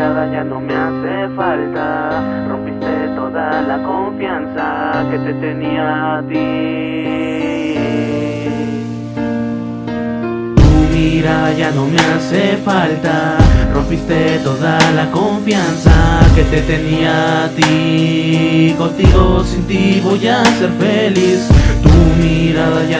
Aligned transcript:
Tu 0.00 0.06
mirada 0.06 0.32
ya 0.32 0.44
no 0.44 0.60
me 0.60 0.74
hace 0.74 1.28
falta. 1.36 2.46
Rompiste 2.48 3.08
toda 3.14 3.60
la 3.60 3.82
confianza 3.82 5.04
que 5.10 5.18
te 5.18 5.34
tenía 5.34 6.16
a 6.16 6.22
ti. 6.22 7.74
Tu 10.56 10.96
mirada 10.96 11.52
ya 11.52 11.70
no 11.72 11.84
me 11.84 11.98
hace 11.98 12.56
falta. 12.64 13.36
Rompiste 13.74 14.38
toda 14.42 14.78
la 14.92 15.10
confianza 15.10 15.92
que 16.34 16.44
te 16.44 16.62
tenía 16.62 17.44
a 17.44 17.48
ti. 17.48 18.74
Contigo 18.78 19.44
sin 19.44 19.66
ti 19.66 20.00
voy 20.02 20.26
a 20.28 20.42
ser 20.46 20.70
feliz. 20.78 21.59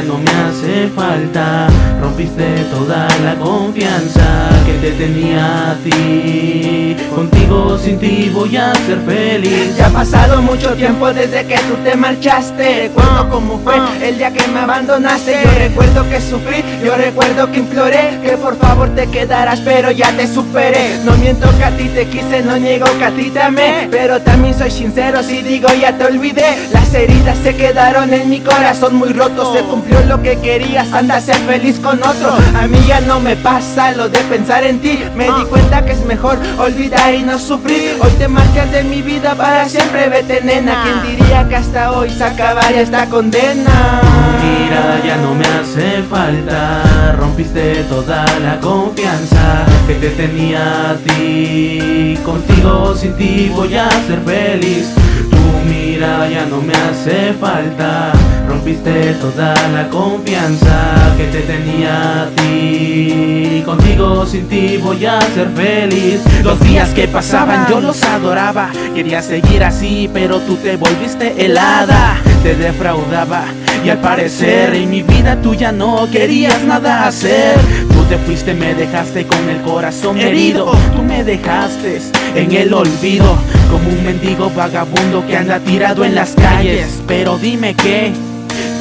Ya 0.00 0.06
no 0.06 0.16
me 0.16 0.30
hace 0.30 0.88
falta, 0.96 1.68
rompiste 2.00 2.64
toda 2.70 3.06
la 3.22 3.34
confianza 3.34 4.48
que 4.64 4.72
te 4.78 4.92
tenía 4.92 5.72
a 5.72 5.74
ti. 5.74 6.96
Contigo 7.14 7.76
sin 7.76 7.98
ti 7.98 8.30
voy 8.32 8.56
a 8.56 8.72
ser 8.86 8.98
feliz. 9.00 9.76
Ya 9.76 9.88
ha 9.88 9.90
pasado 9.90 10.40
mucho 10.40 10.72
tiempo 10.74 11.12
desde 11.12 11.44
que 11.44 11.56
tú 11.56 11.74
te 11.84 11.96
marchaste. 11.96 12.88
Recuerdo 12.88 13.28
cómo 13.28 13.58
fue 13.58 13.74
el 14.02 14.16
día 14.16 14.32
que 14.32 14.46
me 14.48 14.60
abandonaste. 14.60 15.38
Yo 15.44 15.50
recuerdo 15.58 16.08
que 16.08 16.20
sufrí, 16.22 16.64
yo 16.82 16.96
recuerdo 16.96 17.52
que 17.52 17.58
imploré 17.58 18.20
que 18.22 18.38
por 18.38 18.56
favor 18.56 18.88
te 18.94 19.06
quedaras, 19.08 19.60
pero 19.60 19.90
ya 19.90 20.16
te 20.16 20.26
superé. 20.26 20.98
No 21.04 21.12
miento 21.18 21.46
que 21.58 21.64
a 21.64 21.76
ti 21.76 21.88
te 21.88 22.06
quise, 22.06 22.42
no 22.42 22.56
niego 22.56 22.86
que 22.98 23.04
a 23.04 23.10
ti 23.10 23.28
te 23.30 23.42
amé. 23.42 23.88
Pero 23.90 24.22
también 24.22 24.56
soy 24.56 24.70
sincero 24.70 25.22
si 25.22 25.42
digo 25.42 25.68
ya 25.78 25.92
te 25.98 26.04
olvidé. 26.04 26.56
Las 26.72 26.94
heridas 26.94 27.36
se 27.42 27.54
quedaron 27.54 28.14
en 28.14 28.30
mi 28.30 28.40
corazón 28.40 28.94
muy 28.94 29.12
roto. 29.12 29.52
Se 29.52 29.60
cumplió 29.64 29.89
lo 30.10 30.22
que 30.22 30.36
querías, 30.38 30.92
anda 30.92 31.16
a 31.16 31.20
ser 31.20 31.36
feliz 31.36 31.78
con 31.78 31.98
otro. 32.02 32.36
A 32.58 32.66
mí 32.66 32.78
ya 32.86 33.00
no 33.00 33.20
me 33.20 33.36
pasa 33.36 33.92
lo 33.92 34.08
de 34.08 34.18
pensar 34.20 34.64
en 34.64 34.80
ti. 34.80 34.98
Me 35.16 35.24
di 35.24 35.44
cuenta 35.48 35.84
que 35.84 35.92
es 35.92 36.04
mejor 36.04 36.38
olvidar 36.58 37.14
y 37.14 37.22
no 37.22 37.38
sufrir. 37.38 37.96
Hoy 38.00 38.10
te 38.18 38.26
marchas 38.26 38.72
de 38.72 38.82
mi 38.82 39.02
vida 39.02 39.34
para 39.36 39.68
siempre, 39.68 40.08
vete 40.08 40.40
nena. 40.42 40.82
¿Quién 40.82 41.16
diría 41.16 41.48
que 41.48 41.56
hasta 41.56 41.92
hoy 41.92 42.10
se 42.10 42.24
acabaría 42.24 42.80
esta 42.80 43.06
condena? 43.06 44.00
Mira, 44.42 45.00
ya 45.04 45.16
no 45.18 45.34
me 45.34 45.44
hace 45.46 46.02
falta. 46.02 47.14
Rompiste 47.18 47.84
toda 47.84 48.24
la 48.40 48.58
confianza 48.58 49.64
que 49.86 49.94
te 49.94 50.10
tenía 50.10 50.90
a 50.90 50.94
ti. 50.96 52.18
Contigo, 52.24 52.94
sin 52.96 53.14
ti 53.14 53.52
voy 53.54 53.76
a 53.76 53.88
ser 54.06 54.20
feliz. 54.24 54.88
Tu 55.30 55.70
mirada 55.70 56.28
ya 56.28 56.46
no 56.46 56.60
me 56.60 56.72
hace 56.72 57.32
falta. 57.34 58.12
Rompiste 58.60 59.14
toda 59.14 59.54
la 59.70 59.88
confianza 59.88 61.14
que 61.16 61.24
te 61.28 61.40
tenía 61.40 62.24
a 62.24 62.26
ti. 62.28 63.62
Contigo, 63.64 64.26
sin 64.26 64.48
ti 64.48 64.76
voy 64.76 65.06
a 65.06 65.18
ser 65.18 65.48
feliz. 65.56 66.20
Los 66.42 66.60
días 66.60 66.90
que 66.90 67.08
pasaban 67.08 67.66
yo 67.70 67.80
los 67.80 68.02
adoraba. 68.02 68.68
Quería 68.94 69.22
seguir 69.22 69.64
así, 69.64 70.10
pero 70.12 70.40
tú 70.40 70.56
te 70.56 70.76
volviste 70.76 71.42
helada. 71.42 72.18
Te 72.42 72.54
defraudaba. 72.54 73.44
Y 73.82 73.88
al 73.88 73.98
parecer 74.02 74.74
en 74.74 74.90
mi 74.90 75.00
vida 75.00 75.40
tú 75.40 75.54
ya 75.54 75.72
no 75.72 76.06
querías 76.12 76.62
nada 76.62 77.06
hacer. 77.06 77.58
Tú 77.94 78.04
te 78.10 78.18
fuiste, 78.18 78.52
me 78.52 78.74
dejaste 78.74 79.26
con 79.26 79.48
el 79.48 79.62
corazón 79.62 80.18
herido. 80.18 80.70
Tú 80.94 81.02
me 81.02 81.24
dejaste 81.24 82.02
en 82.34 82.52
el 82.52 82.74
olvido, 82.74 83.38
como 83.70 83.88
un 83.88 84.04
mendigo 84.04 84.50
vagabundo 84.50 85.26
que 85.26 85.38
anda 85.38 85.60
tirado 85.60 86.04
en 86.04 86.14
las 86.14 86.32
calles. 86.32 87.00
Pero 87.06 87.38
dime 87.38 87.74
qué. 87.74 88.12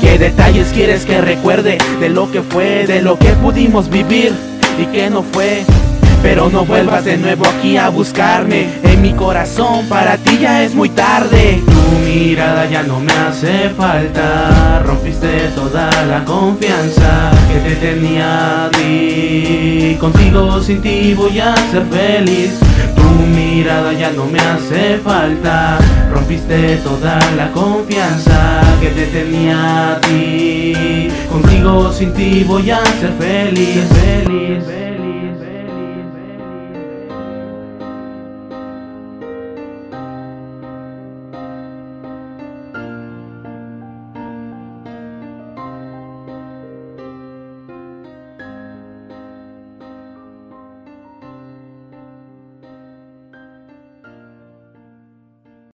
¿Qué 0.02 0.18
detalles 0.18 0.68
quieres 0.74 1.06
que 1.06 1.22
recuerde 1.22 1.78
de 2.00 2.10
lo 2.10 2.32
que 2.32 2.42
fue, 2.42 2.86
de 2.88 3.02
lo 3.02 3.18
que 3.18 3.30
pudimos 3.30 3.90
vivir 3.90 4.34
y 4.78 4.86
que 4.88 5.10
no 5.10 5.24
fue? 5.24 5.66
Pero 6.22 6.50
no 6.50 6.66
vuelvas 6.66 7.06
de 7.06 7.18
nuevo 7.18 7.46
aquí 7.48 7.78
a 7.78 7.90
buscarme. 7.90 8.68
En 8.84 9.02
mi 9.02 9.14
corazón 9.14 9.88
para 9.88 10.18
ti 10.18 10.38
ya 10.40 10.64
es 10.64 10.76
muy 10.76 10.90
tarde. 10.90 11.62
Tu 11.66 12.06
mirada 12.06 12.66
ya 12.66 12.84
no 12.84 13.00
me 13.00 13.12
hace 13.14 13.70
falta. 13.70 14.82
Rompiste 14.86 15.50
toda 15.56 15.90
la 16.06 16.26
confianza 16.26 17.32
que 17.52 17.70
te 17.70 17.76
tenía 17.76 18.66
a 18.66 18.72
ti. 18.72 19.98
Contigo 20.00 20.62
sin 20.62 20.82
ti 20.82 21.14
voy 21.14 21.40
a 21.40 21.56
ser 21.72 21.84
feliz. 21.86 22.52
Tu 22.96 23.26
mirada 23.36 23.94
ya 23.94 24.12
no 24.12 24.26
me 24.26 24.40
hace 24.40 24.98
falta. 24.98 25.78
Rompiste 26.12 26.78
toda 26.78 27.20
la 27.38 27.52
confianza 27.52 28.62
que 28.82 28.90
te 28.90 29.06
tenía 29.08 29.94
a 29.94 30.02
ti. 30.02 31.08
Contigo 31.32 31.94
sin 31.94 32.14
ti 32.14 32.44
voy 32.44 32.70
a 32.72 32.84
ser 33.00 33.14
feliz, 33.18 33.86
feliz. 33.94 34.66
feliz. 34.66 34.89